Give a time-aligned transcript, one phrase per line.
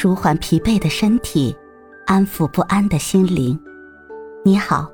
[0.00, 1.52] 舒缓疲惫的身体，
[2.06, 3.58] 安抚不安的心灵。
[4.44, 4.88] 你好，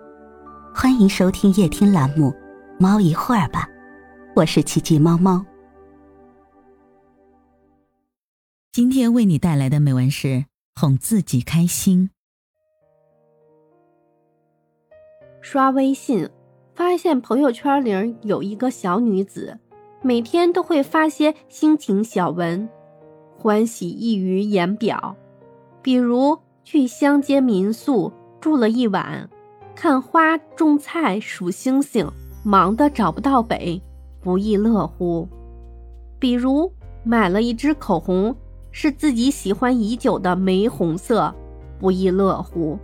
[0.75, 2.30] 欢迎收听夜听栏目
[2.80, 3.69] 《猫一会儿吧》，
[4.35, 5.45] 我是奇迹猫猫。
[8.72, 12.09] 今天为你带来的美文是哄自己开心。
[15.43, 16.30] 刷微信，
[16.75, 19.59] 发现朋友圈里有一个小女子，
[20.01, 22.66] 每天都会发些心情小文。
[23.45, 25.15] 欢喜溢于言表，
[25.83, 29.29] 比如去乡间民宿住了一晚，
[29.75, 32.11] 看花种菜数星星，
[32.43, 33.83] 忙得找不到北，
[34.23, 35.29] 不亦乐乎；
[36.19, 36.73] 比如
[37.03, 38.34] 买了一支口红，
[38.70, 41.31] 是自己喜欢已久的玫红色，
[41.79, 42.79] 不亦乐乎；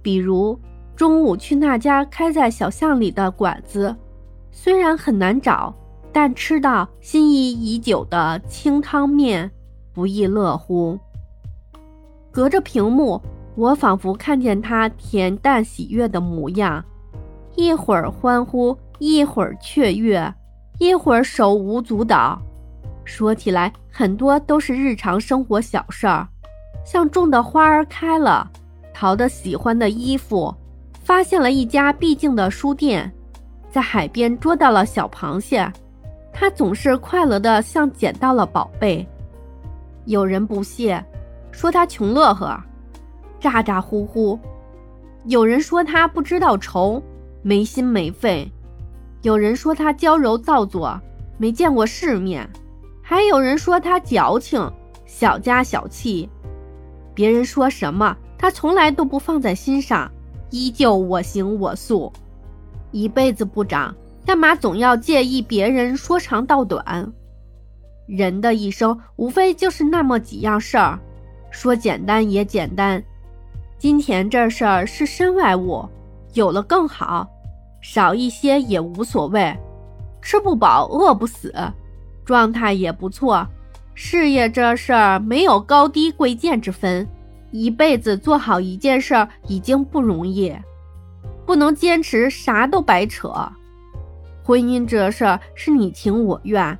[0.00, 0.58] 比如
[0.96, 3.94] 中午去那家开在小巷里的馆子，
[4.50, 5.74] 虽然很难找，
[6.10, 9.50] 但吃到心仪已久的清汤面。
[9.96, 10.98] 不亦乐乎。
[12.30, 13.18] 隔着屏幕，
[13.54, 16.84] 我仿佛看见他恬淡喜悦的模样，
[17.54, 20.30] 一会儿欢呼，一会儿雀跃，
[20.78, 22.38] 一会儿手舞足蹈。
[23.06, 26.28] 说起来，很多都是日常生活小事儿，
[26.84, 28.46] 像种的花儿开了，
[28.92, 30.54] 淘的喜欢的衣服，
[31.02, 33.10] 发现了一家僻静的书店，
[33.70, 35.66] 在海边捉到了小螃蟹，
[36.34, 39.08] 他总是快乐的像捡到了宝贝。
[40.06, 41.04] 有人不屑，
[41.50, 42.58] 说他穷乐呵，
[43.40, 44.38] 咋咋呼呼；
[45.24, 47.02] 有人说他不知道愁，
[47.42, 48.48] 没心没肺；
[49.22, 50.98] 有人说他娇柔造作，
[51.38, 52.46] 没见过世面；
[53.02, 54.72] 还有人说他矫情，
[55.06, 56.28] 小家小气。
[57.12, 60.10] 别人说什么，他从来都不放在心上，
[60.50, 62.12] 依旧我行我素，
[62.92, 63.92] 一辈子不长，
[64.24, 67.12] 干嘛总要介意别人说长道短？
[68.06, 70.98] 人的一生无非就是那么几样事儿，
[71.50, 73.02] 说简单也简单。
[73.78, 75.86] 金钱这事儿是身外物，
[76.34, 77.28] 有了更好，
[77.82, 79.54] 少一些也无所谓。
[80.22, 81.54] 吃不饱饿不死，
[82.24, 83.46] 状态也不错。
[83.94, 87.06] 事业这事儿没有高低贵贱之分，
[87.50, 90.54] 一辈子做好一件事儿已经不容易，
[91.44, 93.32] 不能坚持啥都白扯。
[94.42, 96.78] 婚姻这事儿是你情我愿。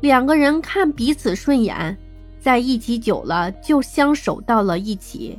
[0.00, 1.96] 两个人看彼此顺眼，
[2.40, 5.38] 在一起久了就相守到了一起。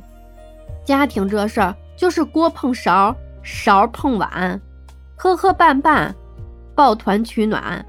[0.84, 4.60] 家庭这事儿就是锅碰勺，勺碰碗，
[5.16, 6.12] 磕磕绊绊，
[6.74, 7.84] 抱团取暖。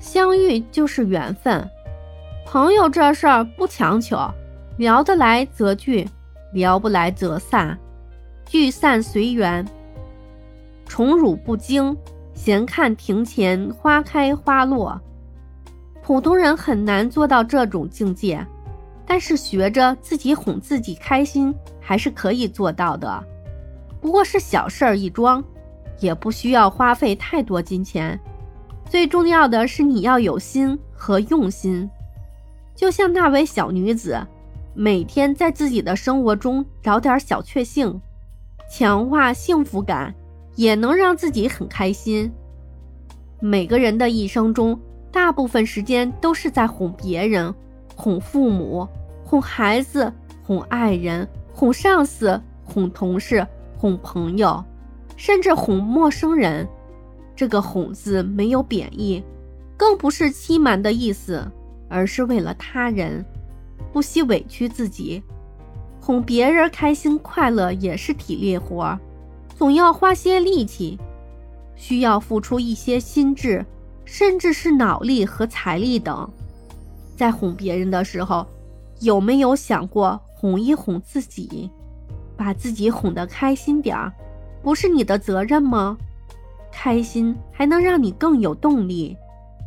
[0.00, 1.68] 相遇就是缘分。
[2.46, 4.16] 朋友这事儿不强求，
[4.76, 6.08] 聊得来则聚，
[6.52, 7.78] 聊不来则散，
[8.46, 9.66] 聚散随缘。
[10.86, 11.96] 宠辱不惊，
[12.32, 14.98] 闲看庭前花开花落。
[16.08, 18.42] 普通人很难做到这种境界，
[19.04, 23.22] 但是学着自己哄自己开心还是可以做到的。
[24.00, 25.44] 不过是小事儿一桩，
[26.00, 28.18] 也不需要花费太多金钱。
[28.88, 31.86] 最重要的是你要有心和用心。
[32.74, 34.18] 就像那位小女子，
[34.72, 38.00] 每天在自己的生活中找点小确幸，
[38.72, 40.14] 强化幸福感，
[40.54, 42.32] 也能让自己很开心。
[43.40, 44.80] 每个人的一生中。
[45.10, 47.54] 大部分时间都是在哄别人，
[47.96, 48.86] 哄父母，
[49.24, 50.12] 哄孩子，
[50.44, 54.62] 哄爱人，哄上司，哄同事，哄朋友，
[55.16, 56.68] 甚至哄陌生人。
[57.34, 59.22] 这个“哄”字没有贬义，
[59.76, 61.48] 更不是欺瞒的意思，
[61.88, 63.24] 而是为了他人，
[63.92, 65.22] 不惜委屈自己，
[66.00, 68.98] 哄别人开心快乐也是体力活，
[69.54, 70.98] 总要花些力气，
[71.76, 73.64] 需要付出一些心智。
[74.10, 76.26] 甚至是脑力和财力等，
[77.14, 78.44] 在哄别人的时候，
[79.00, 81.70] 有没有想过哄一哄自己，
[82.34, 84.10] 把自己哄得开心点儿，
[84.62, 85.94] 不是你的责任吗？
[86.72, 89.14] 开心还能让你更有动力，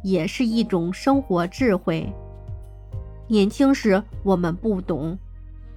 [0.03, 2.11] 也是一种生活智慧。
[3.27, 5.15] 年轻时我们不懂，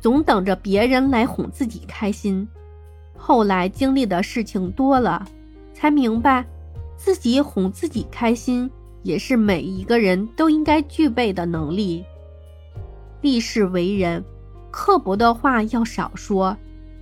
[0.01, 2.49] 总等着别人来哄自己开心，
[3.15, 5.23] 后来经历的事情多了，
[5.75, 6.47] 才明白。
[7.05, 8.71] 自己哄自己开心，
[9.03, 12.03] 也是每一个人都应该具备的能力。
[13.21, 14.25] 立世为人，
[14.71, 16.57] 刻薄的话要少说，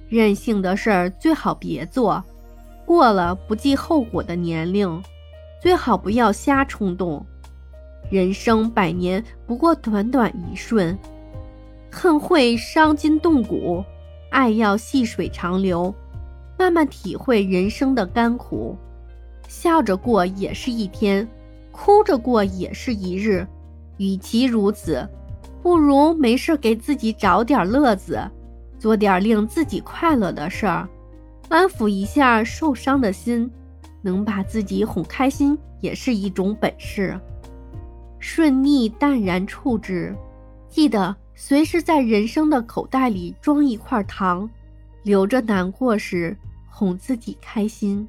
[0.09, 2.21] 任性的事儿最好别做。
[2.85, 5.01] 过了不计后果的年龄，
[5.61, 7.25] 最好不要瞎冲动。
[8.11, 10.99] 人生百年不过短短一瞬，
[11.93, 13.85] 恨会伤筋动骨，
[14.33, 15.95] 爱要细水长流，
[16.59, 18.77] 慢慢体会人生的甘苦。
[19.53, 21.29] 笑着过也是一天，
[21.73, 23.47] 哭着过也是一日。
[23.99, 25.07] 与其如此，
[25.63, 28.19] 不如没事给自己找点乐子，
[28.79, 30.89] 做点令自己快乐的事儿，
[31.51, 33.49] 安抚一下受伤的心，
[34.01, 37.21] 能把自己哄开心也是一种本事。
[38.19, 40.17] 顺逆淡然处之，
[40.71, 44.49] 记得随时在人生的口袋里装一块糖，
[45.03, 46.35] 留着难过时
[46.71, 48.09] 哄自己开心。